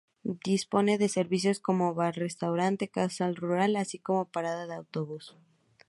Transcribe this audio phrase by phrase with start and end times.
[0.23, 5.37] Dispone de servicios como Bar-Restaurante, Casa Rural, así como parada de autobús.